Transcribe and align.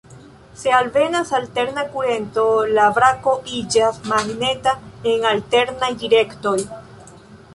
Se 0.55 0.71
alvenas 0.73 1.31
alterna 1.39 1.83
kurento, 1.95 2.45
la 2.77 2.87
brako 2.95 3.35
iĝas 3.59 3.99
magneta 4.13 4.75
en 5.13 5.27
alternaj 5.35 5.91
direktoj. 6.05 6.57